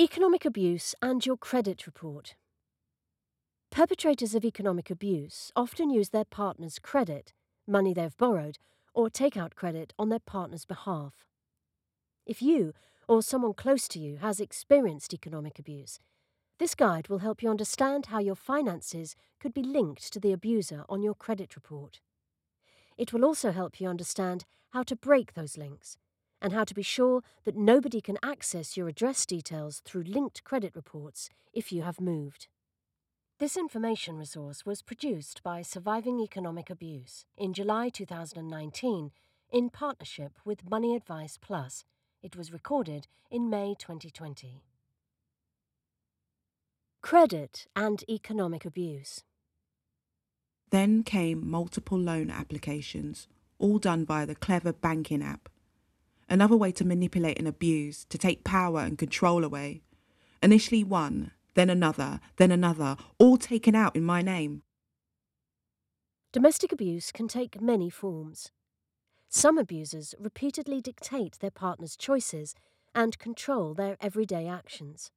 Economic 0.00 0.44
abuse 0.44 0.94
and 1.02 1.26
your 1.26 1.36
credit 1.36 1.84
report. 1.84 2.36
Perpetrators 3.72 4.32
of 4.32 4.44
economic 4.44 4.90
abuse 4.90 5.50
often 5.56 5.90
use 5.90 6.10
their 6.10 6.24
partner's 6.24 6.78
credit, 6.78 7.32
money 7.66 7.92
they've 7.92 8.16
borrowed, 8.16 8.58
or 8.94 9.10
take 9.10 9.36
out 9.36 9.56
credit 9.56 9.92
on 9.98 10.08
their 10.08 10.20
partner's 10.20 10.64
behalf. 10.64 11.26
If 12.24 12.40
you 12.40 12.74
or 13.08 13.22
someone 13.22 13.54
close 13.54 13.88
to 13.88 13.98
you 13.98 14.18
has 14.18 14.38
experienced 14.38 15.12
economic 15.12 15.58
abuse, 15.58 15.98
this 16.60 16.76
guide 16.76 17.08
will 17.08 17.18
help 17.18 17.42
you 17.42 17.50
understand 17.50 18.06
how 18.06 18.20
your 18.20 18.36
finances 18.36 19.16
could 19.40 19.52
be 19.52 19.62
linked 19.64 20.12
to 20.12 20.20
the 20.20 20.30
abuser 20.30 20.84
on 20.88 21.02
your 21.02 21.14
credit 21.14 21.56
report. 21.56 21.98
It 22.96 23.12
will 23.12 23.24
also 23.24 23.50
help 23.50 23.80
you 23.80 23.88
understand 23.88 24.44
how 24.70 24.84
to 24.84 24.94
break 24.94 25.34
those 25.34 25.58
links 25.58 25.98
and 26.40 26.52
how 26.52 26.64
to 26.64 26.74
be 26.74 26.82
sure 26.82 27.22
that 27.44 27.56
nobody 27.56 28.00
can 28.00 28.18
access 28.22 28.76
your 28.76 28.88
address 28.88 29.26
details 29.26 29.80
through 29.84 30.04
linked 30.04 30.44
credit 30.44 30.74
reports 30.74 31.30
if 31.52 31.72
you 31.72 31.82
have 31.82 32.00
moved. 32.00 32.48
This 33.38 33.56
information 33.56 34.16
resource 34.16 34.66
was 34.66 34.82
produced 34.82 35.42
by 35.42 35.62
Surviving 35.62 36.20
Economic 36.20 36.70
Abuse 36.70 37.24
in 37.36 37.52
July 37.52 37.88
2019 37.88 39.12
in 39.50 39.70
partnership 39.70 40.32
with 40.44 40.68
Money 40.68 40.96
Advice 40.96 41.38
Plus. 41.40 41.84
It 42.20 42.36
was 42.36 42.52
recorded 42.52 43.06
in 43.30 43.48
May 43.48 43.76
2020. 43.78 44.62
Credit 47.00 47.66
and 47.76 48.02
economic 48.08 48.64
abuse. 48.64 49.22
Then 50.70 51.02
came 51.02 51.48
multiple 51.48 51.98
loan 51.98 52.30
applications, 52.30 53.28
all 53.58 53.78
done 53.78 54.04
via 54.04 54.26
the 54.26 54.34
clever 54.34 54.72
banking 54.72 55.22
app. 55.22 55.48
Another 56.28 56.56
way 56.56 56.72
to 56.72 56.84
manipulate 56.84 57.38
and 57.38 57.48
abuse, 57.48 58.04
to 58.06 58.18
take 58.18 58.44
power 58.44 58.80
and 58.80 58.98
control 58.98 59.44
away. 59.44 59.82
Initially 60.42 60.84
one, 60.84 61.32
then 61.54 61.70
another, 61.70 62.20
then 62.36 62.50
another, 62.50 62.96
all 63.18 63.36
taken 63.36 63.74
out 63.74 63.96
in 63.96 64.04
my 64.04 64.22
name. 64.22 64.62
Domestic 66.32 66.70
abuse 66.72 67.10
can 67.10 67.26
take 67.26 67.60
many 67.60 67.88
forms. 67.88 68.52
Some 69.30 69.58
abusers 69.58 70.14
repeatedly 70.18 70.80
dictate 70.80 71.38
their 71.40 71.50
partner's 71.50 71.96
choices 71.96 72.54
and 72.94 73.18
control 73.18 73.74
their 73.74 73.96
everyday 74.00 74.46
actions. 74.46 75.10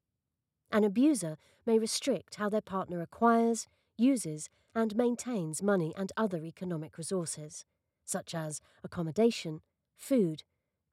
An 0.72 0.84
abuser 0.84 1.38
may 1.66 1.78
restrict 1.78 2.36
how 2.36 2.50
their 2.50 2.62
partner 2.62 3.02
acquires, 3.02 3.68
uses, 3.98 4.50
and 4.74 4.96
maintains 4.96 5.62
money 5.62 5.94
and 5.98 6.12
other 6.16 6.44
economic 6.46 6.98
resources, 6.98 7.66
such 8.06 8.34
as 8.34 8.62
accommodation, 8.84 9.62
food, 9.98 10.44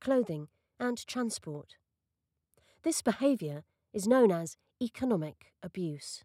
clothing, 0.00 0.48
and 0.80 1.06
transport. 1.06 1.74
This 2.82 3.02
behaviour 3.02 3.64
is 3.92 4.06
known 4.06 4.30
as 4.30 4.56
economic 4.80 5.52
abuse. 5.62 6.24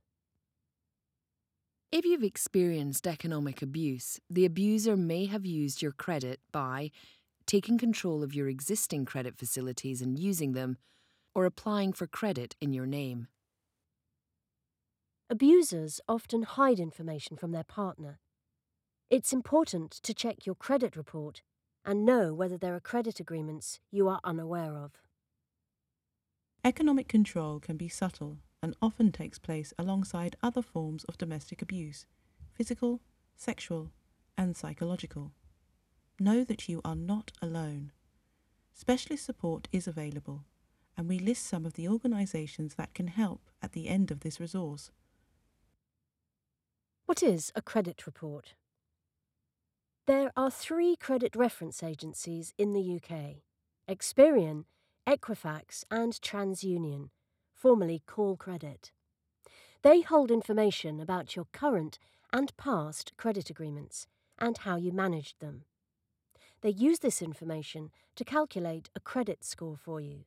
If 1.91 2.05
you've 2.05 2.23
experienced 2.23 3.05
economic 3.07 3.61
abuse, 3.61 4.19
the 4.29 4.45
abuser 4.45 4.97
may 4.97 5.25
have 5.25 5.45
used 5.45 5.81
your 5.81 5.91
credit 5.91 6.39
by 6.51 6.91
taking 7.45 7.77
control 7.77 8.23
of 8.23 8.33
your 8.33 8.47
existing 8.47 9.05
credit 9.05 9.37
facilities 9.37 10.01
and 10.01 10.17
using 10.17 10.53
them, 10.53 10.77
or 11.35 11.45
applying 11.45 11.93
for 11.93 12.07
credit 12.07 12.55
in 12.61 12.73
your 12.73 12.85
name. 12.85 13.27
Abusers 15.29 15.99
often 16.07 16.43
hide 16.43 16.79
information 16.79 17.37
from 17.37 17.51
their 17.51 17.63
partner. 17.63 18.19
It's 19.09 19.33
important 19.33 19.91
to 20.03 20.13
check 20.13 20.45
your 20.45 20.55
credit 20.55 20.95
report 20.95 21.41
and 21.85 22.05
know 22.05 22.33
whether 22.33 22.57
there 22.57 22.75
are 22.75 22.79
credit 22.79 23.19
agreements 23.19 23.79
you 23.91 24.07
are 24.07 24.19
unaware 24.23 24.77
of. 24.77 24.93
Economic 26.63 27.07
control 27.07 27.59
can 27.59 27.75
be 27.75 27.89
subtle 27.89 28.37
and 28.61 28.75
often 28.81 29.11
takes 29.11 29.37
place 29.37 29.73
alongside 29.77 30.37
other 30.41 30.61
forms 30.61 31.03
of 31.05 31.17
domestic 31.17 31.61
abuse 31.61 32.05
physical, 32.53 33.01
sexual, 33.35 33.91
and 34.37 34.55
psychological. 34.55 35.31
Know 36.19 36.43
that 36.43 36.69
you 36.69 36.81
are 36.85 36.95
not 36.95 37.31
alone. 37.41 37.91
Specialist 38.73 39.25
support 39.25 39.67
is 39.71 39.87
available, 39.87 40.45
and 40.95 41.09
we 41.09 41.17
list 41.19 41.45
some 41.45 41.65
of 41.65 41.73
the 41.73 41.87
organisations 41.87 42.75
that 42.75 42.93
can 42.93 43.07
help 43.07 43.49
at 43.61 43.73
the 43.73 43.87
end 43.87 44.11
of 44.11 44.19
this 44.19 44.39
resource. 44.39 44.91
What 47.05 47.21
is 47.23 47.51
a 47.55 47.61
credit 47.61 48.05
report? 48.05 48.53
There 50.05 50.33
are 50.35 50.51
three 50.51 50.97
credit 50.97 51.33
reference 51.33 51.81
agencies 51.81 52.53
in 52.57 52.73
the 52.73 52.97
UK 52.97 53.37
Experian, 53.87 54.65
Equifax, 55.07 55.85
and 55.89 56.11
TransUnion, 56.11 57.09
formerly 57.53 58.01
Callcredit. 58.05 58.91
They 59.81 60.01
hold 60.01 60.29
information 60.29 60.99
about 60.99 61.37
your 61.37 61.45
current 61.53 61.99
and 62.33 62.55
past 62.57 63.13
credit 63.15 63.49
agreements 63.49 64.05
and 64.37 64.57
how 64.57 64.75
you 64.75 64.91
managed 64.91 65.39
them. 65.39 65.63
They 66.59 66.71
use 66.71 66.99
this 66.99 67.21
information 67.21 67.89
to 68.17 68.25
calculate 68.25 68.89
a 68.97 68.99
credit 68.99 69.45
score 69.45 69.77
for 69.77 70.01
you. 70.01 70.25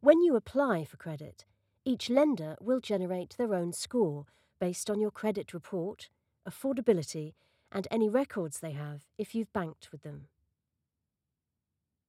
When 0.00 0.20
you 0.20 0.34
apply 0.34 0.84
for 0.84 0.96
credit, 0.96 1.44
each 1.84 2.10
lender 2.10 2.56
will 2.60 2.80
generate 2.80 3.36
their 3.36 3.54
own 3.54 3.72
score 3.72 4.26
based 4.58 4.90
on 4.90 4.98
your 4.98 5.12
credit 5.12 5.54
report, 5.54 6.08
affordability, 6.48 7.34
and 7.74 7.88
any 7.90 8.08
records 8.08 8.60
they 8.60 8.72
have 8.72 9.02
if 9.18 9.34
you've 9.34 9.52
banked 9.52 9.90
with 9.92 10.02
them. 10.02 10.28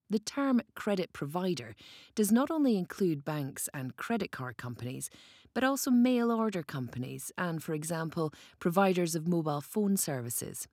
The 0.07 0.19
term 0.19 0.61
credit 0.75 1.13
provider 1.13 1.75
does 2.13 2.31
not 2.31 2.51
only 2.51 2.77
include 2.77 3.25
banks 3.25 3.67
and 3.73 3.97
credit 3.97 4.31
card 4.31 4.55
companies, 4.55 5.09
but 5.55 5.63
also 5.63 5.89
mail 5.89 6.31
order 6.31 6.61
companies 6.61 7.31
and, 7.37 7.63
for 7.63 7.73
example, 7.73 8.31
providers 8.59 9.15
of 9.15 9.27
mobile 9.27 9.61
phone 9.61 9.97
services. 9.97 10.67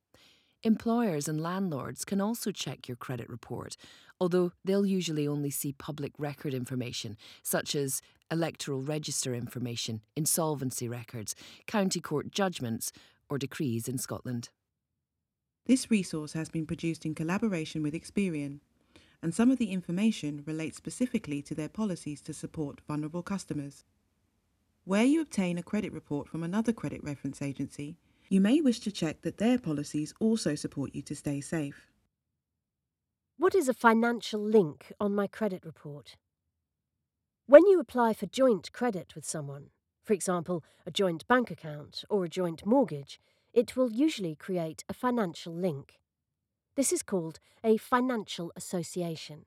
Employers 0.62 1.28
and 1.28 1.40
landlords 1.40 2.04
can 2.04 2.20
also 2.20 2.52
check 2.52 2.86
your 2.86 2.96
credit 2.96 3.28
report, 3.28 3.76
although 4.20 4.52
they'll 4.64 4.86
usually 4.86 5.26
only 5.26 5.50
see 5.50 5.72
public 5.72 6.12
record 6.18 6.52
information, 6.52 7.16
such 7.42 7.74
as 7.74 8.02
electoral 8.30 8.82
register 8.82 9.34
information, 9.34 10.02
insolvency 10.14 10.88
records, 10.88 11.34
county 11.66 12.00
court 12.00 12.30
judgments, 12.30 12.92
or 13.28 13.38
decrees 13.38 13.88
in 13.88 13.98
Scotland. 13.98 14.50
This 15.64 15.90
resource 15.90 16.32
has 16.32 16.48
been 16.48 16.66
produced 16.66 17.06
in 17.06 17.14
collaboration 17.14 17.82
with 17.82 17.94
Experian, 17.94 18.60
and 19.22 19.32
some 19.32 19.50
of 19.50 19.58
the 19.58 19.70
information 19.70 20.42
relates 20.44 20.76
specifically 20.76 21.40
to 21.42 21.54
their 21.54 21.68
policies 21.68 22.20
to 22.22 22.34
support 22.34 22.80
vulnerable 22.88 23.22
customers. 23.22 23.84
Where 24.84 25.04
you 25.04 25.20
obtain 25.20 25.58
a 25.58 25.62
credit 25.62 25.92
report 25.92 26.28
from 26.28 26.42
another 26.42 26.72
credit 26.72 27.04
reference 27.04 27.40
agency, 27.40 27.96
you 28.28 28.40
may 28.40 28.60
wish 28.60 28.80
to 28.80 28.90
check 28.90 29.22
that 29.22 29.38
their 29.38 29.58
policies 29.58 30.12
also 30.18 30.56
support 30.56 30.94
you 30.94 31.02
to 31.02 31.14
stay 31.14 31.40
safe. 31.40 31.92
What 33.36 33.54
is 33.54 33.68
a 33.68 33.74
financial 33.74 34.40
link 34.40 34.92
on 34.98 35.14
my 35.14 35.28
credit 35.28 35.64
report? 35.64 36.16
When 37.46 37.66
you 37.66 37.78
apply 37.78 38.14
for 38.14 38.26
joint 38.26 38.72
credit 38.72 39.14
with 39.14 39.24
someone, 39.24 39.70
for 40.02 40.12
example, 40.14 40.64
a 40.84 40.90
joint 40.90 41.26
bank 41.28 41.52
account 41.52 42.04
or 42.10 42.24
a 42.24 42.28
joint 42.28 42.66
mortgage, 42.66 43.20
it 43.52 43.76
will 43.76 43.92
usually 43.92 44.34
create 44.34 44.84
a 44.88 44.94
financial 44.94 45.54
link. 45.54 45.98
This 46.74 46.92
is 46.92 47.02
called 47.02 47.38
a 47.62 47.76
financial 47.76 48.52
association. 48.56 49.44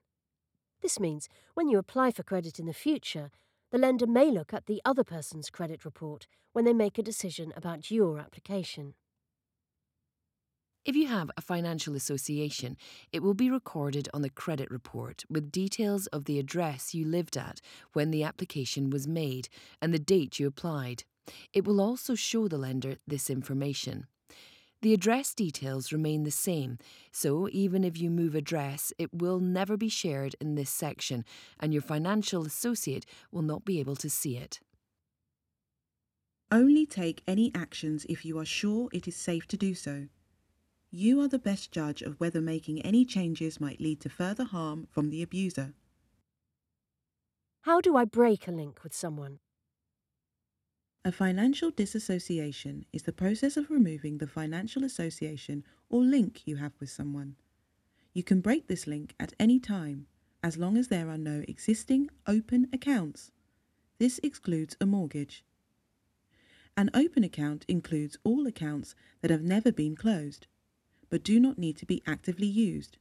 This 0.82 1.00
means 1.00 1.28
when 1.56 1.68
you 1.68 1.78
apply 1.78 2.12
for 2.12 2.24
credit 2.24 2.60
in 2.60 2.68
the 2.68 2.74
future, 2.74 3.32
the 3.72 3.80
lender 3.80 4.08
may 4.08 4.30
look 4.30 4.54
at 4.54 4.68
the 4.68 4.82
other 4.86 5.04
person's 5.04 5.50
credit 5.50 5.84
report 5.84 6.28
when 6.54 6.66
they 6.66 6.74
make 6.74 6.98
a 6.98 7.04
decision 7.04 7.52
about 7.56 7.90
your 7.90 8.20
application. 8.20 8.94
If 10.86 10.96
you 10.96 11.08
have 11.08 11.32
a 11.36 11.42
financial 11.42 11.96
association, 11.96 12.78
it 13.12 13.24
will 13.24 13.34
be 13.34 13.50
recorded 13.50 14.08
on 14.14 14.22
the 14.22 14.30
credit 14.30 14.70
report 14.70 15.24
with 15.28 15.52
details 15.52 16.06
of 16.08 16.26
the 16.26 16.38
address 16.38 16.94
you 16.94 17.06
lived 17.06 17.36
at 17.36 17.60
when 17.94 18.12
the 18.12 18.24
application 18.24 18.92
was 18.92 19.08
made 19.08 19.50
and 19.82 19.92
the 19.92 19.98
date 19.98 20.40
you 20.40 20.46
applied. 20.46 21.04
It 21.54 21.66
will 21.66 21.82
also 21.82 22.16
show 22.16 22.48
the 22.48 22.58
lender 22.58 22.98
this 23.08 23.30
information. 23.30 24.08
The 24.82 24.94
address 24.94 25.34
details 25.34 25.92
remain 25.92 26.24
the 26.24 26.32
same, 26.32 26.78
so 27.12 27.50
even 27.52 27.84
if 27.84 27.98
you 27.98 28.10
move 28.12 28.36
address, 28.36 28.94
it 28.98 29.14
will 29.14 29.40
never 29.40 29.78
be 29.78 29.90
shared 29.90 30.36
in 30.40 30.56
this 30.56 30.70
section, 30.70 31.26
and 31.60 31.74
your 31.74 31.82
financial 31.82 32.46
associate 32.46 33.06
will 33.32 33.42
not 33.42 33.66
be 33.66 33.80
able 33.80 33.96
to 33.96 34.10
see 34.10 34.38
it. 34.38 34.60
Only 36.52 36.86
take 36.86 37.24
any 37.26 37.52
actions 37.56 38.06
if 38.08 38.24
you 38.24 38.38
are 38.38 38.46
sure 38.46 38.90
it 38.94 39.08
is 39.08 39.16
safe 39.16 39.48
to 39.48 39.58
do 39.58 39.74
so. 39.74 40.08
You 40.92 41.20
are 41.22 41.28
the 41.28 41.40
best 41.40 41.72
judge 41.72 42.02
of 42.02 42.20
whether 42.20 42.40
making 42.40 42.82
any 42.82 43.06
changes 43.06 43.60
might 43.60 43.82
lead 43.82 44.00
to 44.02 44.10
further 44.10 44.46
harm 44.46 44.88
from 44.92 45.10
the 45.10 45.22
abuser. 45.24 45.74
How 47.62 47.82
do 47.82 47.98
I 47.98 48.06
break 48.06 48.48
a 48.48 48.52
link 48.52 48.84
with 48.84 48.94
someone? 48.94 49.40
A 51.08 51.12
financial 51.12 51.70
disassociation 51.70 52.84
is 52.92 53.04
the 53.04 53.14
process 53.14 53.58
of 53.58 53.70
removing 53.70 54.18
the 54.18 54.26
financial 54.26 54.84
association 54.84 55.64
or 55.88 56.02
link 56.02 56.42
you 56.48 56.56
have 56.56 56.72
with 56.80 56.90
someone. 56.90 57.36
You 58.14 58.24
can 58.24 58.42
break 58.42 58.66
this 58.66 58.88
link 58.88 59.14
at 59.20 59.32
any 59.40 59.60
time, 59.60 60.08
as 60.42 60.58
long 60.58 60.78
as 60.78 60.88
there 60.88 61.08
are 61.08 61.18
no 61.20 61.44
existing 61.48 62.10
open 62.26 62.70
accounts. 62.74 63.30
This 64.00 64.20
excludes 64.24 64.76
a 64.82 64.88
mortgage. 64.88 65.46
An 66.76 66.90
open 66.96 67.24
account 67.24 67.66
includes 67.68 68.18
all 68.24 68.48
accounts 68.48 68.96
that 69.22 69.30
have 69.30 69.44
never 69.44 69.72
been 69.72 69.96
closed, 69.96 70.48
but 71.12 71.24
do 71.24 71.40
not 71.40 71.60
need 71.60 71.78
to 71.78 71.86
be 71.86 72.02
actively 72.08 72.48
used. 72.48 72.98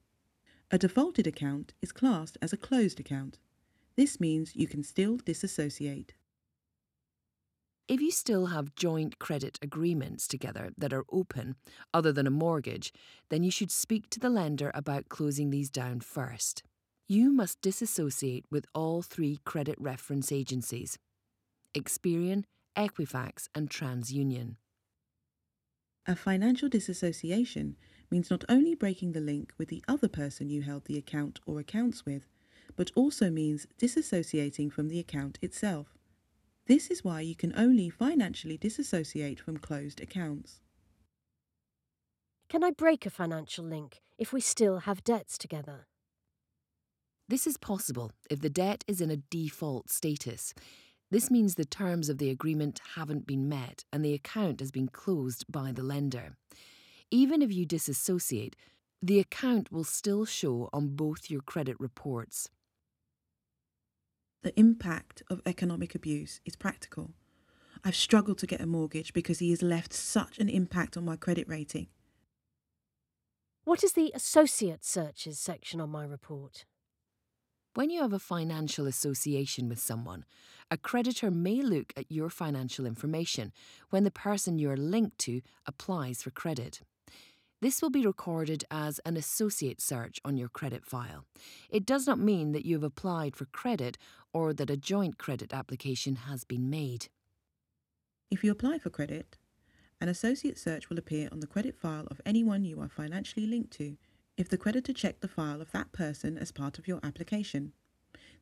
A 0.71 0.77
defaulted 0.77 1.27
account 1.27 1.73
is 1.81 1.91
classed 1.91 2.37
as 2.43 2.53
a 2.53 2.59
closed 2.59 3.01
account. 3.01 3.39
This 3.97 4.21
means 4.21 4.55
you 4.55 4.67
can 4.67 4.83
still 4.83 5.17
disassociate. 5.17 6.13
If 7.87 8.01
you 8.01 8.11
still 8.11 8.47
have 8.47 8.75
joint 8.75 9.19
credit 9.19 9.59
agreements 9.61 10.27
together 10.27 10.73
that 10.79 10.95
are 10.95 11.05
open, 11.13 11.57
other 11.93 12.13
than 12.13 12.27
a 12.27 12.31
mortgage, 12.31 12.95
then 13.29 13.43
you 13.43 13.51
should 13.51 13.71
speak 13.71 14.09
to 14.11 14.21
the 14.21 14.31
lender 14.31 14.71
about 14.75 15.11
closing 15.11 15.51
these 15.51 15.69
down 15.69 16.01
first. 16.01 16.63
You 17.07 17.31
must 17.31 17.61
disassociate 17.61 18.47
with 18.51 18.65
all 18.75 19.03
three 19.03 19.39
credit 19.45 19.77
reference 19.79 20.33
agencies 20.33 20.99
Experian, 21.75 22.45
Equifax, 22.75 23.49
and 23.55 23.69
TransUnion. 23.69 24.57
A 26.07 26.17
financial 26.17 26.71
disassociation 26.71 27.77
means 28.11 28.31
not 28.31 28.45
only 28.49 28.75
breaking 28.75 29.13
the 29.13 29.21
link 29.21 29.53
with 29.59 29.69
the 29.69 29.85
other 29.87 30.09
person 30.09 30.49
you 30.49 30.63
held 30.63 30.87
the 30.87 30.97
account 30.97 31.41
or 31.45 31.61
accounts 31.61 32.07
with, 32.07 32.29
but 32.77 32.91
also 32.95 33.29
means 33.29 33.67
disassociating 33.79 34.73
from 34.73 34.89
the 34.89 34.99
account 34.99 35.39
itself. 35.43 35.99
This 36.67 36.91
is 36.91 37.05
why 37.05 37.21
you 37.21 37.37
can 37.37 37.53
only 37.57 37.91
financially 37.91 38.57
disassociate 38.57 39.39
from 39.39 39.59
closed 39.59 40.01
accounts. 40.01 40.61
Can 42.49 42.65
I 42.65 42.71
break 42.71 43.05
a 43.05 43.11
financial 43.11 43.65
link 43.65 44.01
if 44.19 44.33
we 44.33 44.41
still 44.41 44.81
have 44.81 45.05
debts 45.05 45.37
together? 45.37 45.89
This 47.29 47.47
is 47.47 47.59
possible 47.59 48.13
if 48.31 48.41
the 48.41 48.51
debt 48.51 48.83
is 48.87 49.01
in 49.01 49.11
a 49.11 49.17
default 49.17 49.91
status. 49.91 50.55
This 51.11 51.31
means 51.31 51.55
the 51.55 51.65
terms 51.67 52.09
of 52.09 52.19
the 52.19 52.31
agreement 52.31 52.81
haven't 52.97 53.27
been 53.27 53.49
met 53.49 53.85
and 53.93 54.03
the 54.03 54.15
account 54.15 54.61
has 54.61 54.71
been 54.71 54.89
closed 54.89 55.45
by 55.51 55.71
the 55.71 55.83
lender. 55.83 56.37
Even 57.11 57.43
if 57.43 57.53
you 57.53 57.67
disassociate, 57.67 58.57
the 59.03 59.21
account 59.21 59.71
will 59.71 59.85
still 59.85 60.25
show 60.25 60.71
on 60.73 60.97
both 60.97 61.31
your 61.31 61.43
credit 61.43 61.77
reports. 61.79 62.49
The 64.45 64.61
impact 64.61 65.23
of 65.31 65.41
economic 65.47 65.95
abuse 65.95 66.43
is 66.45 66.55
practical. 66.55 67.15
I've 67.83 67.97
struggled 67.97 68.37
to 68.39 68.47
get 68.47 68.61
a 68.61 68.67
mortgage 68.67 69.15
because 69.15 69.39
he 69.39 69.49
has 69.49 69.63
left 69.63 69.95
such 69.95 70.39
an 70.39 70.51
impact 70.51 70.99
on 70.99 71.05
my 71.07 71.17
credit 71.17 71.49
rating. 71.49 71.87
What 73.65 73.83
is 73.83 73.95
the 73.95 74.13
associate 74.15 74.85
searches 74.85 75.39
section 75.39 75.81
on 75.81 75.89
my 75.89 76.05
report? 76.05 76.67
When 77.73 77.89
you 77.89 78.03
have 78.03 78.13
a 78.13 78.19
financial 78.19 78.87
association 78.87 79.67
with 79.67 79.79
someone, 79.79 80.27
a 80.71 80.77
creditor 80.77 81.31
may 81.31 81.63
look 81.63 81.95
at 81.97 82.13
your 82.13 82.29
financial 82.29 82.85
information 82.85 83.51
when 83.89 84.05
the 84.05 84.11
person 84.11 84.59
you're 84.59 84.77
linked 84.77 85.19
to 85.21 85.41
applies 85.67 86.23
for 86.23 86.31
credit. 86.31 86.83
This 87.61 87.81
will 87.81 87.91
be 87.91 88.07
recorded 88.07 88.65
as 88.71 88.99
an 89.07 89.17
associate 89.17 89.81
search 89.81 90.21
on 90.25 90.37
your 90.37 90.49
credit 90.49 90.85
file. 90.85 91.25
It 91.71 91.87
does 91.87 92.07
not 92.07 92.19
mean 92.19 92.53
that 92.53 92.67
you 92.67 92.75
have 92.77 92.83
applied 92.83 93.37
for 93.37 93.47
credit 93.47 93.97
or 94.33 94.53
that 94.53 94.71
a 94.71 94.77
joint 94.77 95.19
credit 95.19 95.55
application 95.55 96.17
has 96.17 96.45
been 96.45 96.69
made. 96.69 97.09
If 98.31 98.45
you 98.45 98.51
apply 98.51 98.79
for 98.79 98.91
credit, 98.91 99.39
an 100.01 100.09
associate 100.09 100.59
search 100.59 100.91
will 100.91 100.99
appear 100.99 101.29
on 101.33 101.41
the 101.41 101.47
credit 101.47 101.77
file 101.79 102.07
of 102.11 102.21
anyone 102.27 102.65
you 102.65 102.81
are 102.81 102.89
financially 102.89 103.47
linked 103.47 103.73
to 103.75 103.97
if 104.37 104.49
the 104.49 104.59
creditor 104.59 104.93
checked 104.93 105.21
the 105.21 105.29
file 105.29 105.61
of 105.61 105.71
that 105.73 105.93
person 105.93 106.37
as 106.37 106.51
part 106.51 106.79
of 106.79 106.89
your 106.89 107.01
application. 107.03 107.73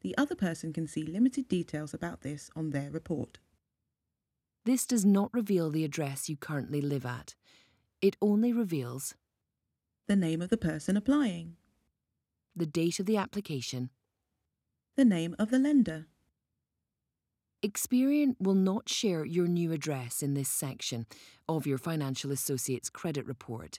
The 0.00 0.16
other 0.16 0.34
person 0.34 0.72
can 0.72 0.86
see 0.86 1.04
limited 1.04 1.48
details 1.48 1.94
about 1.94 2.22
this 2.22 2.50
on 2.56 2.70
their 2.70 2.90
report. 2.90 3.38
This 4.64 4.86
does 4.86 5.04
not 5.04 5.34
reveal 5.34 5.70
the 5.70 5.84
address 5.84 6.28
you 6.28 6.36
currently 6.36 6.80
live 6.80 7.04
at. 7.04 7.34
It 8.02 8.16
only 8.20 8.52
reveals 8.52 9.14
The 10.08 10.16
name 10.16 10.42
of 10.42 10.50
the 10.50 10.56
person 10.56 10.96
applying, 10.96 11.56
the 12.54 12.66
date 12.66 12.98
of 12.98 13.06
the 13.06 13.16
application. 13.16 13.90
the 14.96 15.04
name 15.04 15.34
of 15.38 15.50
the 15.50 15.58
lender, 15.58 16.06
Experian 17.62 18.34
will 18.40 18.54
not 18.54 18.88
share 18.88 19.24
your 19.24 19.46
new 19.46 19.70
address 19.72 20.20
in 20.22 20.34
this 20.34 20.48
section 20.48 21.06
of 21.48 21.64
your 21.64 21.78
financial 21.78 22.32
associate's 22.32 22.90
credit 22.90 23.24
report. 23.24 23.78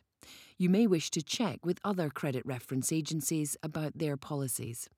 You 0.57 0.69
may 0.69 0.87
wish 0.87 1.11
to 1.11 1.21
check 1.21 1.65
with 1.65 1.81
other 1.83 2.09
credit 2.09 2.45
reference 2.45 2.93
agencies 2.93 3.57
about 3.61 3.97
their 3.97 4.15
policies. 4.15 4.89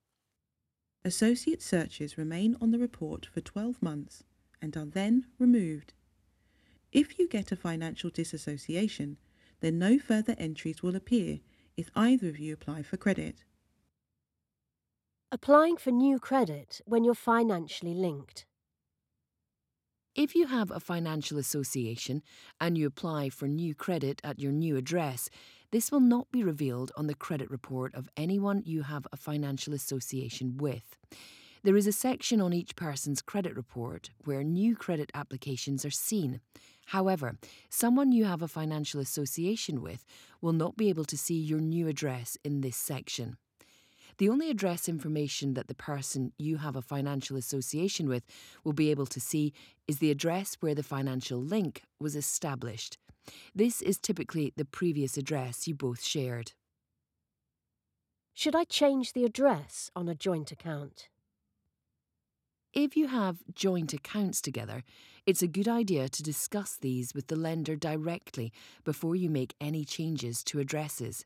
Associate 1.04 1.62
searches 1.64 2.18
remain 2.18 2.56
on 2.62 2.70
the 2.70 2.80
report 2.80 3.26
for 3.26 3.42
12 3.42 3.82
months 3.82 4.24
and 4.62 4.78
are 4.78 4.86
then 4.86 5.26
removed. 5.40 5.94
If 6.96 7.20
you 7.20 7.28
get 7.28 7.52
a 7.52 7.58
financial 7.58 8.10
disassociation, 8.10 9.18
then 9.60 9.78
no 9.78 10.00
further 10.00 10.34
entries 10.38 10.82
will 10.82 10.96
appear 10.96 11.42
if 11.76 11.92
either 11.94 12.30
of 12.30 12.40
you 12.40 12.54
apply 12.54 12.84
for 12.84 12.96
credit. 12.96 13.44
Applying 15.30 15.76
for 15.76 15.92
new 15.92 16.20
credit 16.20 16.80
when 16.86 17.04
you're 17.04 17.14
financially 17.14 17.94
linked. 17.94 18.46
If 20.16 20.36
you 20.36 20.48
have 20.48 20.72
a 20.72 20.80
financial 20.80 21.38
association 21.38 22.24
and 22.62 22.78
you 22.78 22.88
apply 22.88 23.28
for 23.28 23.50
new 23.50 23.76
credit 23.76 24.22
at 24.24 24.40
your 24.40 24.54
new 24.54 24.78
address, 24.78 25.30
this 25.72 25.92
will 25.92 26.00
not 26.00 26.32
be 26.32 26.46
revealed 26.46 26.94
on 26.96 27.08
the 27.08 27.14
credit 27.14 27.52
report 27.52 27.94
of 27.94 28.08
anyone 28.16 28.64
you 28.66 28.84
have 28.84 29.06
a 29.12 29.18
financial 29.18 29.74
association 29.74 30.56
with. 30.56 30.96
There 31.66 31.76
is 31.76 31.88
a 31.88 31.92
section 31.92 32.42
on 32.42 32.54
each 32.54 32.76
person's 32.76 33.24
credit 33.24 33.56
report 33.56 34.12
where 34.24 34.44
new 34.44 34.76
credit 34.76 35.10
applications 35.16 35.84
are 35.84 35.90
seen. 35.90 36.40
However, 36.86 37.40
someone 37.72 38.12
you 38.12 38.26
have 38.26 38.44
a 38.44 38.48
financial 38.48 39.00
association 39.00 39.82
with 39.82 40.06
will 40.42 40.54
not 40.54 40.78
be 40.78 40.90
able 40.90 41.06
to 41.06 41.18
see 41.18 41.34
your 41.34 41.60
new 41.60 41.88
address 41.88 42.38
in 42.44 42.62
this 42.62 42.78
section. 42.78 43.38
The 44.20 44.30
only 44.30 44.52
address 44.52 44.88
information 44.88 45.56
that 45.56 45.68
the 45.68 45.74
person 45.74 46.34
you 46.38 46.58
have 46.58 46.76
a 46.76 46.84
financial 46.84 47.36
association 47.36 48.08
with 48.08 48.28
will 48.64 48.74
be 48.74 48.92
able 48.92 49.08
to 49.08 49.20
see 49.20 49.52
is 49.88 49.98
the 49.98 50.12
address 50.12 50.58
where 50.60 50.76
the 50.76 50.84
financial 50.84 51.40
link 51.40 51.82
was 52.00 52.16
established. 52.16 53.00
This 53.56 53.82
is 53.82 53.98
typically 53.98 54.54
the 54.56 54.66
previous 54.66 55.18
address 55.18 55.68
you 55.68 55.74
both 55.74 56.04
shared. 56.04 56.52
Should 58.36 58.56
I 58.56 58.66
change 58.66 59.14
the 59.14 59.26
address 59.26 59.90
on 59.96 60.08
a 60.08 60.14
joint 60.14 60.52
account? 60.52 61.10
If 62.76 62.98
you 62.98 63.08
have 63.08 63.38
joint 63.54 63.94
accounts 63.94 64.42
together, 64.42 64.84
it's 65.26 65.42
a 65.42 65.48
good 65.48 65.70
idea 65.70 66.10
to 66.10 66.22
discuss 66.22 66.76
these 66.76 67.16
with 67.16 67.28
the 67.28 67.38
lender 67.38 67.78
directly 67.78 68.52
before 68.84 69.16
you 69.16 69.30
make 69.30 69.56
any 69.62 69.86
changes 69.86 70.44
to 70.44 70.60
addresses. 70.60 71.26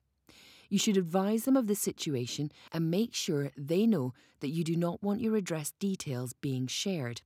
You 0.69 0.77
should 0.77 0.95
advise 0.95 1.45
them 1.45 1.57
of 1.57 1.65
the 1.65 1.74
situation 1.74 2.51
and 2.71 2.91
make 2.91 3.15
sure 3.15 3.50
they 3.57 3.88
know 3.88 4.13
that 4.41 4.51
you 4.51 4.63
do 4.63 4.75
not 4.75 5.01
want 5.01 5.21
your 5.21 5.35
address 5.35 5.74
details 5.79 6.33
being 6.33 6.67
shared. 6.67 7.21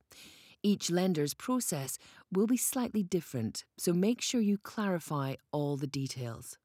Each 0.62 0.90
lender's 0.90 1.34
process 1.34 1.98
will 2.32 2.46
be 2.46 2.56
slightly 2.56 3.02
different, 3.02 3.64
so 3.76 3.92
make 3.92 4.22
sure 4.22 4.40
you 4.40 4.56
clarify 4.56 5.34
all 5.52 5.76
the 5.76 5.86
details. 5.86 6.56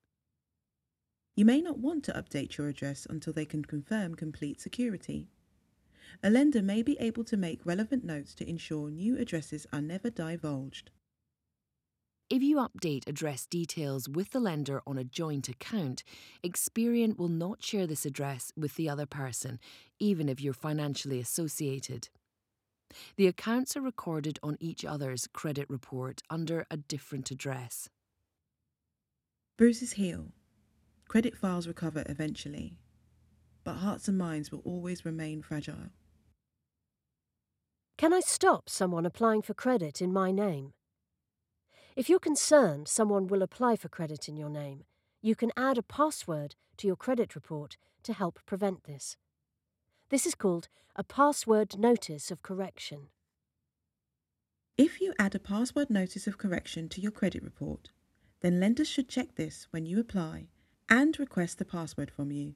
You 1.36 1.44
may 1.44 1.60
not 1.60 1.80
want 1.80 2.06
to 2.06 2.14
update 2.14 2.56
your 2.56 2.70
address 2.70 3.06
until 3.10 3.34
they 3.34 3.46
can 3.46 3.66
confirm 3.66 4.16
complete 4.16 4.62
security. 4.62 5.28
A 6.24 6.30
lender 6.30 6.62
may 6.62 6.82
be 6.82 6.98
able 7.00 7.24
to 7.26 7.38
make 7.38 7.66
relevant 7.66 8.04
notes 8.04 8.34
to 8.36 8.50
ensure 8.50 8.90
new 8.90 9.18
addresses 9.18 9.66
are 9.72 9.82
never 9.82 10.10
divulged. 10.10 10.92
If 12.30 12.44
you 12.44 12.58
update 12.58 13.08
address 13.08 13.48
details 13.48 14.08
with 14.08 14.30
the 14.30 14.40
lender 14.40 14.84
on 14.86 15.00
a 15.00 15.04
joint 15.04 15.50
account, 15.50 16.04
Experian 16.44 17.18
will 17.18 17.30
not 17.30 17.64
share 17.64 17.88
this 17.88 18.06
address 18.06 18.52
with 18.56 18.76
the 18.76 18.88
other 18.88 19.08
person, 19.08 19.60
even 19.98 20.30
if 20.30 20.40
you're 20.40 20.54
financially 20.54 21.20
associated. 21.20 22.10
The 23.16 23.28
accounts 23.28 23.76
are 23.76 23.82
recorded 23.82 24.40
on 24.44 24.58
each 24.60 24.86
other's 24.86 25.28
credit 25.28 25.68
report 25.70 26.22
under 26.30 26.66
a 26.70 26.78
different 26.78 27.32
address. 27.32 27.90
Bruises 29.58 29.94
heal. 29.94 30.28
Credit 31.08 31.36
files 31.36 31.68
recover 31.68 32.04
eventually, 32.08 32.78
but 33.64 33.78
hearts 33.78 34.08
and 34.08 34.18
minds 34.18 34.52
will 34.52 34.62
always 34.64 35.04
remain 35.04 35.42
fragile. 35.42 35.90
Can 38.00 38.14
I 38.14 38.22
stop 38.22 38.70
someone 38.70 39.06
applying 39.06 39.42
for 39.42 39.54
credit 39.54 40.02
in 40.02 40.14
my 40.14 40.32
name? 40.32 40.72
If 41.98 42.08
you're 42.08 42.18
concerned 42.18 42.88
someone 42.88 43.28
will 43.28 43.42
apply 43.42 43.76
for 43.76 43.90
credit 43.90 44.30
in 44.30 44.38
your 44.38 44.48
name, 44.48 44.86
you 45.22 45.36
can 45.36 45.52
add 45.58 45.78
a 45.78 45.84
password 45.84 46.56
to 46.78 46.88
your 46.88 46.96
credit 46.96 47.36
report 47.36 47.76
to 48.04 48.14
help 48.14 48.40
prevent 48.46 48.86
this. 48.86 49.18
This 50.08 50.26
is 50.26 50.34
called 50.34 50.70
a 50.96 51.04
password 51.04 51.78
notice 51.78 52.32
of 52.32 52.42
correction. 52.42 53.10
If 54.78 55.02
you 55.02 55.14
add 55.20 55.36
a 55.36 55.40
password 55.40 55.90
notice 55.90 56.26
of 56.26 56.38
correction 56.38 56.88
to 56.88 57.02
your 57.02 57.12
credit 57.12 57.44
report, 57.44 57.90
then 58.40 58.62
lenders 58.62 58.88
should 58.88 59.10
check 59.10 59.36
this 59.36 59.68
when 59.72 59.86
you 59.86 60.00
apply 60.00 60.48
and 60.88 61.20
request 61.20 61.58
the 61.58 61.66
password 61.66 62.12
from 62.12 62.32
you. 62.32 62.56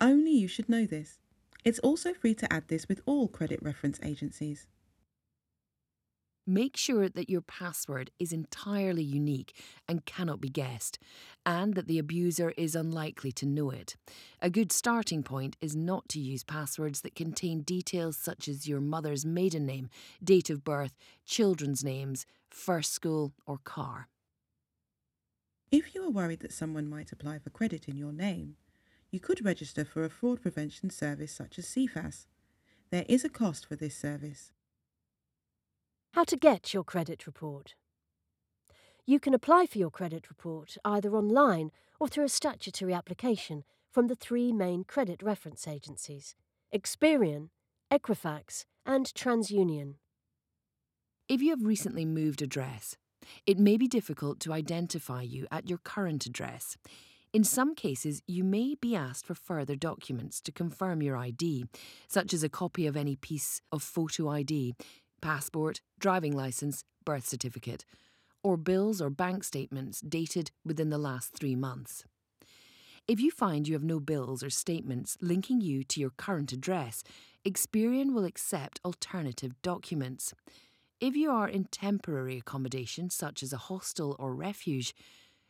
Only 0.00 0.30
you 0.30 0.48
should 0.48 0.70
know 0.70 0.86
this. 0.86 1.18
It's 1.62 1.80
also 1.80 2.14
free 2.14 2.34
to 2.36 2.50
add 2.50 2.68
this 2.68 2.88
with 2.88 3.02
all 3.04 3.28
credit 3.28 3.62
reference 3.62 4.00
agencies. 4.02 4.66
Make 6.50 6.78
sure 6.78 7.10
that 7.10 7.28
your 7.28 7.42
password 7.42 8.10
is 8.18 8.32
entirely 8.32 9.02
unique 9.02 9.54
and 9.86 10.06
cannot 10.06 10.40
be 10.40 10.48
guessed, 10.48 10.98
and 11.44 11.74
that 11.74 11.88
the 11.88 11.98
abuser 11.98 12.54
is 12.56 12.74
unlikely 12.74 13.32
to 13.32 13.44
know 13.44 13.68
it. 13.68 13.96
A 14.40 14.48
good 14.48 14.72
starting 14.72 15.22
point 15.22 15.58
is 15.60 15.76
not 15.76 16.08
to 16.08 16.18
use 16.18 16.44
passwords 16.44 17.02
that 17.02 17.14
contain 17.14 17.60
details 17.60 18.16
such 18.16 18.48
as 18.48 18.66
your 18.66 18.80
mother's 18.80 19.26
maiden 19.26 19.66
name, 19.66 19.90
date 20.24 20.48
of 20.48 20.64
birth, 20.64 20.96
children's 21.26 21.84
names, 21.84 22.24
first 22.48 22.94
school, 22.94 23.34
or 23.44 23.58
car. 23.58 24.08
If 25.70 25.94
you 25.94 26.02
are 26.02 26.10
worried 26.10 26.40
that 26.40 26.54
someone 26.54 26.88
might 26.88 27.12
apply 27.12 27.40
for 27.40 27.50
credit 27.50 27.88
in 27.88 27.98
your 27.98 28.14
name, 28.14 28.56
you 29.10 29.20
could 29.20 29.44
register 29.44 29.84
for 29.84 30.02
a 30.02 30.08
fraud 30.08 30.40
prevention 30.40 30.88
service 30.88 31.30
such 31.30 31.58
as 31.58 31.66
Cifas. 31.66 32.24
There 32.90 33.04
is 33.06 33.22
a 33.22 33.28
cost 33.28 33.66
for 33.66 33.76
this 33.76 33.94
service. 33.94 34.52
How 36.14 36.24
to 36.24 36.36
get 36.36 36.72
your 36.72 36.84
credit 36.84 37.26
report. 37.26 37.74
You 39.06 39.20
can 39.20 39.34
apply 39.34 39.66
for 39.66 39.78
your 39.78 39.90
credit 39.90 40.28
report 40.28 40.76
either 40.84 41.14
online 41.14 41.70
or 42.00 42.08
through 42.08 42.24
a 42.24 42.28
statutory 42.30 42.94
application 42.94 43.62
from 43.90 44.06
the 44.06 44.14
three 44.14 44.52
main 44.52 44.84
credit 44.84 45.22
reference 45.22 45.68
agencies 45.68 46.34
Experian, 46.74 47.50
Equifax, 47.90 48.64
and 48.84 49.06
TransUnion. 49.06 49.94
If 51.28 51.42
you 51.42 51.50
have 51.50 51.62
recently 51.64 52.06
moved 52.06 52.42
address, 52.42 52.96
it 53.46 53.58
may 53.58 53.76
be 53.76 53.86
difficult 53.86 54.40
to 54.40 54.52
identify 54.52 55.22
you 55.22 55.46
at 55.50 55.68
your 55.68 55.78
current 55.78 56.24
address. 56.26 56.76
In 57.34 57.44
some 57.44 57.74
cases, 57.74 58.22
you 58.26 58.42
may 58.44 58.74
be 58.74 58.96
asked 58.96 59.26
for 59.26 59.34
further 59.34 59.76
documents 59.76 60.40
to 60.40 60.52
confirm 60.52 61.02
your 61.02 61.16
ID, 61.16 61.66
such 62.08 62.32
as 62.32 62.42
a 62.42 62.48
copy 62.48 62.86
of 62.86 62.96
any 62.96 63.16
piece 63.16 63.60
of 63.70 63.82
photo 63.82 64.30
ID, 64.30 64.74
passport, 65.20 65.80
driving 65.98 66.32
licence, 66.32 66.84
birth 67.04 67.26
certificate, 67.26 67.84
or 68.42 68.56
bills 68.56 69.00
or 69.00 69.10
bank 69.10 69.44
statements 69.44 70.00
dated 70.00 70.50
within 70.64 70.90
the 70.90 70.98
last 70.98 71.32
three 71.34 71.56
months. 71.56 72.04
If 73.06 73.20
you 73.20 73.30
find 73.30 73.66
you 73.66 73.74
have 73.74 73.82
no 73.82 74.00
bills 74.00 74.42
or 74.42 74.50
statements 74.50 75.16
linking 75.20 75.62
you 75.62 75.82
to 75.84 76.00
your 76.00 76.10
current 76.10 76.52
address, 76.52 77.02
Experian 77.44 78.12
will 78.12 78.26
accept 78.26 78.80
alternative 78.84 79.54
documents. 79.62 80.34
If 81.00 81.16
you 81.16 81.30
are 81.30 81.48
in 81.48 81.64
temporary 81.64 82.36
accommodation, 82.36 83.08
such 83.08 83.42
as 83.42 83.52
a 83.52 83.64
hostel 83.68 84.14
or 84.18 84.34
refuge, 84.34 84.94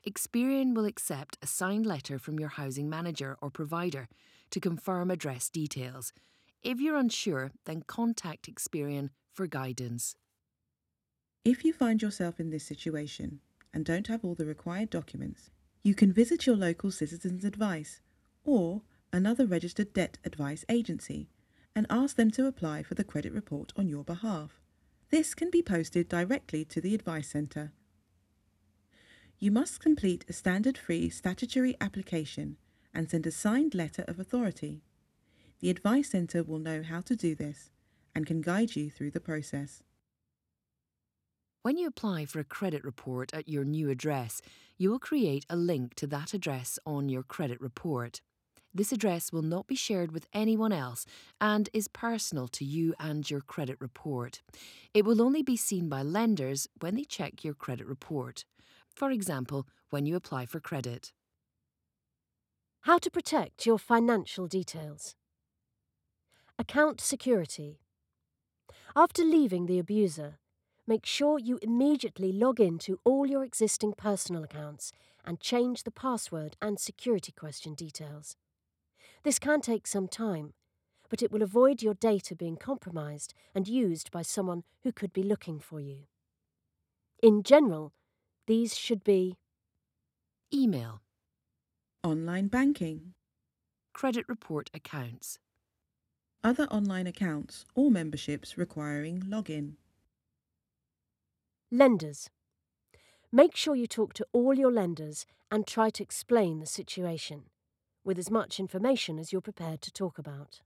Experian 0.08 0.74
will 0.74 0.84
accept 0.84 1.36
a 1.42 1.46
signed 1.46 1.84
letter 1.84 2.18
from 2.18 2.38
your 2.38 2.50
housing 2.50 2.88
manager 2.88 3.36
or 3.42 3.50
provider 3.50 4.08
to 4.50 4.60
confirm 4.60 5.10
address 5.10 5.50
details. 5.50 6.12
If 6.62 6.80
you're 6.80 6.96
unsure, 6.96 7.50
then 7.64 7.82
contact 7.82 8.52
Experian 8.52 9.10
for 9.32 9.46
guidance. 9.46 10.16
If 11.44 11.64
you 11.64 11.72
find 11.72 12.02
yourself 12.02 12.40
in 12.40 12.50
this 12.50 12.64
situation 12.64 13.40
and 13.72 13.84
don't 13.84 14.08
have 14.08 14.24
all 14.24 14.34
the 14.34 14.46
required 14.46 14.90
documents, 14.90 15.50
you 15.82 15.94
can 15.94 16.12
visit 16.12 16.46
your 16.46 16.56
local 16.56 16.90
Citizens 16.90 17.44
Advice 17.44 18.00
or 18.44 18.82
another 19.12 19.46
registered 19.46 19.92
debt 19.92 20.18
advice 20.24 20.64
agency 20.68 21.28
and 21.74 21.86
ask 21.88 22.16
them 22.16 22.30
to 22.32 22.46
apply 22.46 22.82
for 22.82 22.94
the 22.94 23.04
credit 23.04 23.32
report 23.32 23.72
on 23.76 23.88
your 23.88 24.04
behalf. 24.04 24.60
This 25.10 25.34
can 25.34 25.50
be 25.50 25.62
posted 25.62 26.08
directly 26.08 26.64
to 26.66 26.80
the 26.80 26.94
Advice 26.94 27.28
Centre. 27.28 27.72
You 29.38 29.50
must 29.50 29.80
complete 29.80 30.24
a 30.28 30.32
standard 30.32 30.76
free 30.76 31.08
statutory 31.08 31.76
application 31.80 32.56
and 32.92 33.08
send 33.08 33.26
a 33.26 33.30
signed 33.30 33.74
letter 33.74 34.04
of 34.08 34.18
authority. 34.18 34.82
The 35.60 35.70
Advice 35.70 36.10
Centre 36.10 36.42
will 36.42 36.58
know 36.58 36.82
how 36.82 37.00
to 37.02 37.14
do 37.14 37.34
this 37.34 37.70
and 38.18 38.26
can 38.26 38.40
guide 38.40 38.74
you 38.74 38.90
through 38.90 39.12
the 39.12 39.20
process. 39.20 39.84
When 41.62 41.78
you 41.78 41.86
apply 41.86 42.24
for 42.24 42.40
a 42.40 42.44
credit 42.58 42.82
report 42.82 43.32
at 43.32 43.48
your 43.48 43.64
new 43.64 43.90
address, 43.90 44.42
you 44.76 44.90
will 44.90 44.98
create 44.98 45.46
a 45.48 45.54
link 45.54 45.94
to 45.94 46.06
that 46.08 46.34
address 46.34 46.80
on 46.84 47.08
your 47.08 47.22
credit 47.22 47.60
report. 47.60 48.20
This 48.74 48.90
address 48.90 49.32
will 49.32 49.42
not 49.42 49.68
be 49.68 49.76
shared 49.76 50.10
with 50.10 50.26
anyone 50.32 50.72
else 50.72 51.06
and 51.40 51.70
is 51.72 51.86
personal 51.86 52.48
to 52.48 52.64
you 52.64 52.92
and 52.98 53.30
your 53.30 53.40
credit 53.40 53.76
report. 53.78 54.42
It 54.92 55.04
will 55.04 55.22
only 55.22 55.44
be 55.44 55.56
seen 55.56 55.88
by 55.88 56.02
lenders 56.02 56.66
when 56.80 56.96
they 56.96 57.04
check 57.04 57.44
your 57.44 57.54
credit 57.54 57.86
report. 57.86 58.44
For 58.96 59.12
example, 59.12 59.68
when 59.90 60.06
you 60.06 60.16
apply 60.16 60.46
for 60.46 60.58
credit. 60.58 61.12
How 62.80 62.98
to 62.98 63.12
protect 63.12 63.64
your 63.64 63.78
financial 63.78 64.48
details. 64.48 65.14
Account 66.58 67.00
security. 67.00 67.78
After 68.96 69.22
leaving 69.22 69.66
the 69.66 69.78
abuser, 69.78 70.38
make 70.86 71.04
sure 71.04 71.38
you 71.38 71.58
immediately 71.62 72.32
log 72.32 72.58
in 72.60 72.78
to 72.80 72.98
all 73.04 73.26
your 73.26 73.44
existing 73.44 73.92
personal 73.92 74.44
accounts 74.44 74.92
and 75.24 75.40
change 75.40 75.84
the 75.84 75.90
password 75.90 76.56
and 76.62 76.80
security 76.80 77.32
question 77.32 77.74
details. 77.74 78.36
This 79.24 79.38
can 79.38 79.60
take 79.60 79.86
some 79.86 80.08
time, 80.08 80.54
but 81.10 81.22
it 81.22 81.30
will 81.30 81.42
avoid 81.42 81.82
your 81.82 81.94
data 81.94 82.34
being 82.34 82.56
compromised 82.56 83.34
and 83.54 83.68
used 83.68 84.10
by 84.10 84.22
someone 84.22 84.64
who 84.82 84.92
could 84.92 85.12
be 85.12 85.22
looking 85.22 85.60
for 85.60 85.80
you. 85.80 86.04
In 87.22 87.42
general, 87.42 87.92
these 88.46 88.76
should 88.76 89.04
be 89.04 89.36
Email, 90.52 91.02
Online 92.02 92.48
banking, 92.48 93.14
credit 93.92 94.24
report 94.28 94.70
accounts, 94.72 95.38
other 96.44 96.64
online 96.64 97.06
accounts 97.06 97.64
or 97.74 97.90
memberships 97.90 98.56
requiring 98.56 99.22
login. 99.22 99.74
lenders. 101.70 102.30
Make 103.30 103.54
sure 103.54 103.76
you 103.76 103.86
talk 103.86 104.14
to 104.14 104.26
all 104.32 104.54
your 104.54 104.72
lenders 104.72 105.26
and 105.50 105.66
try 105.66 105.90
to 105.90 106.02
explain 106.02 106.60
the 106.60 106.66
situation, 106.66 107.44
with 108.04 108.18
as 108.18 108.30
much 108.30 108.58
information 108.58 109.18
as 109.18 109.32
you're 109.32 109.42
prepared 109.42 109.82
to 109.82 109.92
talk 109.92 110.18
about. 110.18 110.62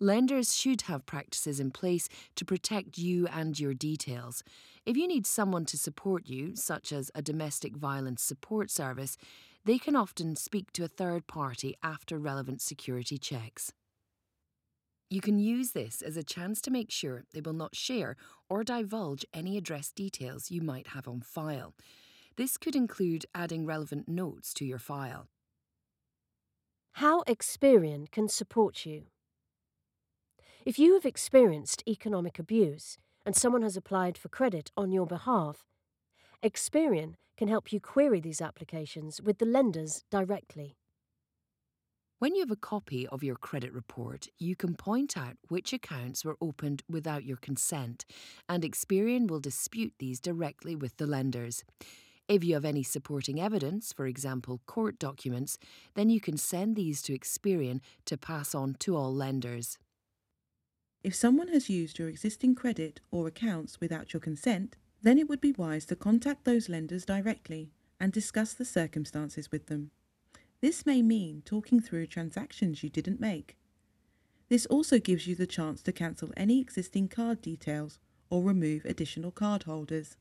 Lenders 0.00 0.54
should 0.54 0.82
have 0.82 1.06
practices 1.06 1.60
in 1.60 1.70
place 1.70 2.08
to 2.34 2.44
protect 2.44 2.98
you 2.98 3.26
and 3.28 3.58
your 3.58 3.72
details. 3.72 4.42
If 4.84 4.96
you 4.96 5.06
need 5.06 5.26
someone 5.26 5.64
to 5.66 5.78
support 5.78 6.26
you, 6.26 6.56
such 6.56 6.92
as 6.92 7.10
a 7.14 7.22
domestic 7.22 7.76
violence 7.76 8.22
support 8.22 8.70
service, 8.70 9.16
they 9.64 9.78
can 9.78 9.96
often 9.96 10.36
speak 10.36 10.72
to 10.72 10.84
a 10.84 10.88
third 10.88 11.26
party 11.26 11.74
after 11.82 12.18
relevant 12.18 12.60
security 12.60 13.16
checks. 13.16 13.72
You 15.10 15.20
can 15.20 15.38
use 15.38 15.72
this 15.72 16.02
as 16.02 16.16
a 16.16 16.24
chance 16.24 16.60
to 16.62 16.70
make 16.70 16.90
sure 16.90 17.24
they 17.32 17.40
will 17.40 17.52
not 17.52 17.76
share 17.76 18.16
or 18.48 18.64
divulge 18.64 19.24
any 19.32 19.56
address 19.56 19.92
details 19.92 20.50
you 20.50 20.60
might 20.60 20.88
have 20.88 21.06
on 21.06 21.20
file. 21.20 21.74
This 22.36 22.56
could 22.56 22.74
include 22.74 23.26
adding 23.34 23.64
relevant 23.64 24.08
notes 24.08 24.52
to 24.54 24.64
your 24.64 24.78
file. 24.78 25.28
How 26.94 27.22
Experian 27.24 28.10
can 28.10 28.28
support 28.28 28.86
you. 28.86 29.04
If 30.64 30.78
you 30.78 30.94
have 30.94 31.04
experienced 31.04 31.82
economic 31.86 32.38
abuse 32.38 32.96
and 33.26 33.36
someone 33.36 33.62
has 33.62 33.76
applied 33.76 34.16
for 34.16 34.28
credit 34.28 34.70
on 34.76 34.90
your 34.90 35.06
behalf, 35.06 35.64
Experian 36.42 37.14
can 37.36 37.48
help 37.48 37.72
you 37.72 37.80
query 37.80 38.20
these 38.20 38.40
applications 38.40 39.20
with 39.20 39.38
the 39.38 39.46
lenders 39.46 40.04
directly. 40.10 40.76
When 42.20 42.36
you 42.36 42.42
have 42.42 42.50
a 42.50 42.56
copy 42.56 43.08
of 43.08 43.24
your 43.24 43.34
credit 43.34 43.72
report, 43.72 44.28
you 44.38 44.54
can 44.54 44.76
point 44.76 45.16
out 45.16 45.36
which 45.48 45.72
accounts 45.72 46.24
were 46.24 46.36
opened 46.40 46.82
without 46.88 47.24
your 47.24 47.36
consent, 47.36 48.04
and 48.48 48.62
Experian 48.62 49.26
will 49.26 49.40
dispute 49.40 49.94
these 49.98 50.20
directly 50.20 50.76
with 50.76 50.96
the 50.96 51.06
lenders. 51.06 51.64
If 52.28 52.44
you 52.44 52.54
have 52.54 52.64
any 52.64 52.84
supporting 52.84 53.40
evidence, 53.40 53.92
for 53.92 54.06
example, 54.06 54.60
court 54.66 54.98
documents, 54.98 55.58
then 55.94 56.08
you 56.08 56.20
can 56.20 56.36
send 56.36 56.76
these 56.76 57.02
to 57.02 57.18
Experian 57.18 57.80
to 58.06 58.16
pass 58.16 58.54
on 58.54 58.74
to 58.78 58.96
all 58.96 59.12
lenders. 59.12 59.76
If 61.02 61.16
someone 61.16 61.48
has 61.48 61.68
used 61.68 61.98
your 61.98 62.08
existing 62.08 62.54
credit 62.54 63.00
or 63.10 63.26
accounts 63.26 63.80
without 63.80 64.12
your 64.14 64.20
consent, 64.20 64.76
then 65.02 65.18
it 65.18 65.28
would 65.28 65.40
be 65.40 65.52
wise 65.52 65.84
to 65.86 65.96
contact 65.96 66.44
those 66.44 66.68
lenders 66.68 67.04
directly 67.04 67.72
and 67.98 68.12
discuss 68.12 68.54
the 68.54 68.64
circumstances 68.64 69.50
with 69.50 69.66
them. 69.66 69.90
This 70.64 70.86
may 70.86 71.02
mean 71.02 71.42
talking 71.44 71.78
through 71.78 72.06
transactions 72.06 72.82
you 72.82 72.88
didn't 72.88 73.20
make. 73.20 73.58
This 74.48 74.64
also 74.64 74.98
gives 74.98 75.26
you 75.26 75.34
the 75.34 75.46
chance 75.46 75.82
to 75.82 75.92
cancel 75.92 76.30
any 76.38 76.58
existing 76.58 77.08
card 77.08 77.42
details 77.42 77.98
or 78.30 78.42
remove 78.42 78.86
additional 78.86 79.30
card 79.30 79.64
holders. 79.64 80.16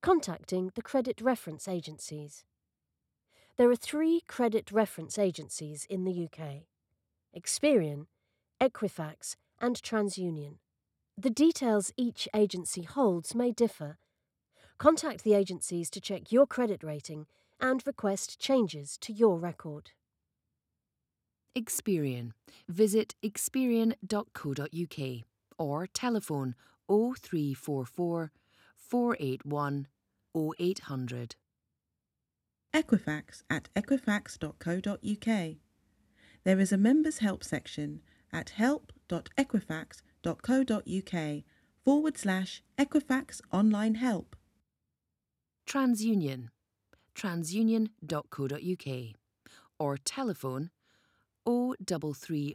Contacting 0.00 0.72
the 0.76 0.80
credit 0.80 1.20
reference 1.20 1.68
agencies. 1.68 2.46
There 3.58 3.70
are 3.70 3.76
three 3.76 4.22
credit 4.26 4.72
reference 4.72 5.18
agencies 5.18 5.86
in 5.90 6.04
the 6.04 6.24
UK 6.24 6.62
Experian, 7.38 8.06
Equifax, 8.62 9.36
and 9.60 9.76
TransUnion. 9.76 10.54
The 11.18 11.28
details 11.28 11.92
each 11.98 12.30
agency 12.34 12.84
holds 12.84 13.34
may 13.34 13.52
differ. 13.52 13.98
Contact 14.78 15.22
the 15.22 15.34
agencies 15.34 15.90
to 15.90 16.00
check 16.00 16.32
your 16.32 16.46
credit 16.46 16.82
rating 16.82 17.26
and 17.64 17.84
request 17.86 18.38
changes 18.38 18.96
to 18.98 19.12
your 19.12 19.38
record. 19.38 19.92
Experian. 21.56 22.32
Visit 22.68 23.14
experian.co.uk 23.24 25.24
or 25.56 25.86
telephone 25.86 26.54
0344 26.88 28.32
481 28.76 29.86
0800. 30.36 31.36
Equifax 32.74 33.42
at 33.48 33.68
equifax.co.uk. 33.74 35.56
There 36.44 36.60
is 36.60 36.72
a 36.72 36.76
members' 36.76 37.18
help 37.18 37.42
section 37.42 38.02
at 38.30 38.50
help.equifax.co.uk 38.50 41.44
forward 41.84 42.18
slash 42.18 42.62
Equifax 42.76 43.40
online 43.50 43.94
help. 43.94 44.36
TransUnion, 45.66 46.48
transunion.co.uk, 47.14 49.14
or 49.78 49.96
telephone 49.96 50.70
0330 51.46 52.54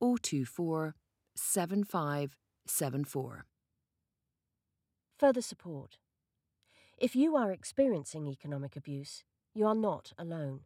024 0.00 0.94
7574. 1.34 3.44
Further 5.18 5.42
support. 5.42 5.98
If 6.98 7.16
you 7.16 7.36
are 7.36 7.52
experiencing 7.52 8.26
economic 8.26 8.76
abuse, 8.76 9.24
you 9.54 9.66
are 9.66 9.74
not 9.74 10.12
alone. 10.18 10.60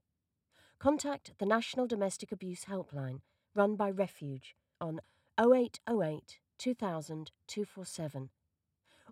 Contact 0.78 1.32
the 1.38 1.46
National 1.46 1.86
Domestic 1.86 2.32
Abuse 2.32 2.64
Helpline 2.64 3.20
run 3.54 3.76
by 3.76 3.90
Refuge 3.90 4.56
on 4.80 5.00
0808 5.38 6.40
2000 6.58 7.30
247 7.46 8.30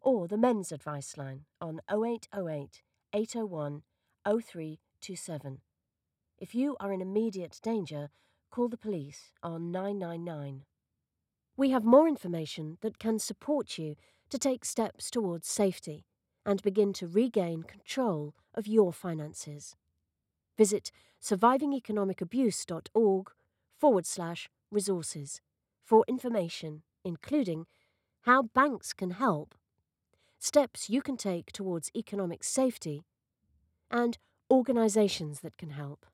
or 0.00 0.28
the 0.28 0.36
Men's 0.36 0.72
Advice 0.72 1.16
Line 1.16 1.44
on 1.60 1.80
0808 1.90 2.82
801 3.12 3.82
0327. 4.24 5.60
If 6.38 6.54
you 6.54 6.76
are 6.78 6.92
in 6.92 7.00
immediate 7.00 7.58
danger, 7.62 8.10
call 8.50 8.68
the 8.68 8.76
police 8.76 9.32
on 9.42 9.70
999. 9.70 10.64
We 11.56 11.70
have 11.70 11.84
more 11.84 12.06
information 12.06 12.76
that 12.82 12.98
can 12.98 13.18
support 13.18 13.78
you 13.78 13.96
to 14.30 14.38
take 14.38 14.64
steps 14.64 15.10
towards 15.10 15.48
safety 15.48 16.04
and 16.44 16.62
begin 16.62 16.92
to 16.94 17.08
regain 17.08 17.62
control 17.62 18.34
of 18.54 18.66
your 18.66 18.92
finances. 18.92 19.76
Visit 20.56 20.90
survivingeconomicabuse.org 21.22 23.30
forward 23.76 24.06
slash 24.06 24.48
resources 24.70 25.40
for 25.84 26.04
information, 26.06 26.82
including 27.04 27.66
how 28.22 28.42
banks 28.42 28.92
can 28.92 29.10
help, 29.12 29.54
steps 30.38 30.88
you 30.88 31.02
can 31.02 31.16
take 31.16 31.52
towards 31.52 31.90
economic 31.96 32.44
safety, 32.44 33.04
and 33.90 34.18
organisations 34.50 35.40
that 35.40 35.56
can 35.58 35.70
help. 35.70 36.06